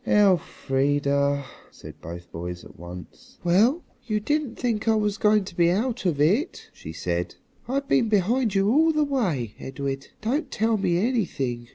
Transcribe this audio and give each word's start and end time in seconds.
"Elfrida!" 0.07 1.45
said 1.69 2.01
both 2.01 2.31
boys 2.31 2.65
at 2.65 2.75
once. 2.79 3.37
"Well, 3.43 3.83
you 4.07 4.19
didn't 4.19 4.55
think 4.55 4.87
I 4.87 4.95
was 4.95 5.19
going 5.19 5.43
to 5.43 5.55
be 5.55 5.69
out 5.69 6.07
of 6.07 6.19
it," 6.19 6.71
she 6.73 6.91
said. 6.91 7.35
"I've 7.67 7.87
been 7.87 8.09
behind 8.09 8.55
you 8.55 8.67
all 8.71 8.91
the 8.91 9.03
way, 9.03 9.53
Edred. 9.59 10.07
Don't 10.21 10.49
tell 10.49 10.77
me 10.77 10.97
anything. 10.97 11.67